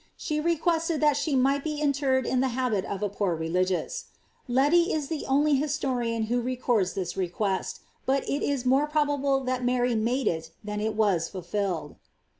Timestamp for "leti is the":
4.47-5.27